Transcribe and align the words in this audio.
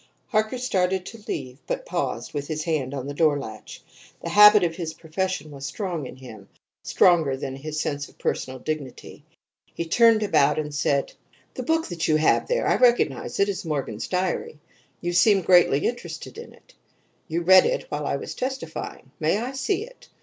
Harker 0.29 0.57
started 0.57 1.05
to 1.05 1.23
leave, 1.27 1.59
but 1.67 1.85
paused, 1.85 2.33
with 2.33 2.47
his 2.47 2.63
hand 2.63 2.91
on 2.95 3.05
the 3.05 3.13
door 3.13 3.37
latch. 3.37 3.83
The 4.23 4.29
habit 4.31 4.63
of 4.63 4.75
his 4.75 4.95
profession 4.95 5.51
was 5.51 5.67
strong 5.67 6.07
in 6.07 6.15
him 6.15 6.49
stronger 6.83 7.37
than 7.37 7.55
his 7.55 7.79
sense 7.79 8.09
of 8.09 8.17
personal 8.17 8.57
dignity. 8.57 9.23
He 9.75 9.85
turned 9.85 10.23
about 10.23 10.57
and 10.57 10.73
said: 10.73 11.13
"The 11.53 11.61
book 11.61 11.85
that 11.89 12.07
you 12.07 12.15
have 12.15 12.47
there 12.47 12.65
I 12.67 12.77
recognize 12.77 13.39
it 13.39 13.47
as 13.47 13.63
Morgan's 13.63 14.07
diary. 14.07 14.57
You 15.01 15.13
seemed 15.13 15.45
greatly 15.45 15.85
interested 15.85 16.39
in 16.39 16.51
it; 16.51 16.73
you 17.27 17.43
read 17.43 17.65
in 17.67 17.81
it 17.81 17.91
while 17.91 18.07
I 18.07 18.15
was 18.15 18.33
testifying. 18.33 19.11
May 19.19 19.37
I 19.37 19.51
see 19.51 19.83
it? 19.83 20.09